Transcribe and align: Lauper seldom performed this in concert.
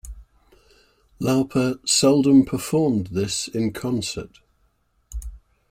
Lauper 1.21 1.77
seldom 1.87 2.43
performed 2.43 3.09
this 3.11 3.47
in 3.47 3.71
concert. 3.71 4.39